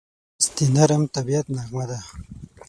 [0.33, 1.99] ښایست د نرم طبیعت نغمه ده